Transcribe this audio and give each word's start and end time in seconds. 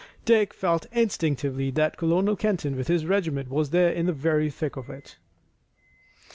Dick 0.25 0.51
felt 0.51 0.87
instinctively 0.91 1.69
that 1.69 1.95
Colonel 1.95 2.35
Kenton 2.35 2.75
with 2.75 2.87
his 2.87 3.05
regiment 3.05 3.49
was 3.51 3.69
there 3.69 3.91
in 3.91 4.07
the 4.07 4.13
very 4.13 4.49
thick 4.49 4.75
of 4.75 4.89
it. 4.89 5.17